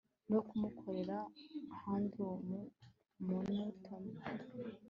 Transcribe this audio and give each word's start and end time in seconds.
no 0.31 0.39
kumukorera 0.47 1.17
humdrum 1.79 2.47
monotony 3.27 4.13